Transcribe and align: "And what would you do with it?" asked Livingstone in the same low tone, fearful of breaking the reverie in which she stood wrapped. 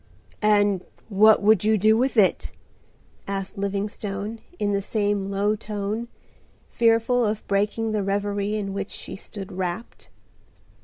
"And 0.41 0.83
what 1.09 1.43
would 1.43 1.63
you 1.63 1.77
do 1.77 1.95
with 1.95 2.17
it?" 2.17 2.53
asked 3.27 3.55
Livingstone 3.55 4.39
in 4.57 4.73
the 4.73 4.81
same 4.81 5.29
low 5.29 5.55
tone, 5.55 6.07
fearful 6.71 7.23
of 7.23 7.45
breaking 7.47 7.91
the 7.91 8.01
reverie 8.01 8.55
in 8.55 8.73
which 8.73 8.89
she 8.89 9.15
stood 9.15 9.51
wrapped. 9.51 10.09